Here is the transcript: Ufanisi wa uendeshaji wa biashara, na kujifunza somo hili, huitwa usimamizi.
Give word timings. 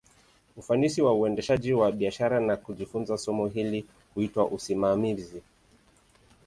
Ufanisi 0.57 1.01
wa 1.01 1.13
uendeshaji 1.13 1.73
wa 1.73 1.91
biashara, 1.91 2.39
na 2.39 2.57
kujifunza 2.57 3.17
somo 3.17 3.47
hili, 3.47 3.85
huitwa 4.15 4.45
usimamizi. 4.47 5.41